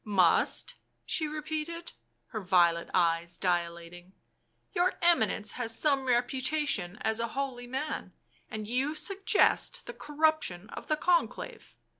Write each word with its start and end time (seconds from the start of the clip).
"Must?" 0.03 0.73
she 1.05 1.27
repeated, 1.27 1.91
her 2.29 2.41
violet 2.41 2.89
eyes 2.91 3.37
dilating." 3.37 4.13
Your 4.75 4.95
Eminence 4.99 5.51
has 5.51 5.77
some 5.77 6.05
reputation 6.05 6.97
as 7.01 7.19
a 7.19 7.27
holy 7.37 7.67
man— 7.67 8.11
and 8.49 8.67
you 8.67 8.95
suggest 8.95 9.85
the 9.85 9.93
corruption 9.93 10.71
of 10.71 10.87
the 10.87 10.97
Conclave 10.97 11.75